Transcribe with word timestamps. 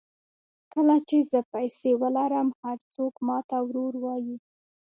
کله 0.73 0.95
چې 1.07 1.17
زه 1.31 1.39
پیسې 1.53 1.91
ولرم 2.01 2.47
هر 2.61 2.77
څوک 2.93 3.13
ماته 3.27 3.57
ورور 3.67 3.93
وایي. 4.03 4.37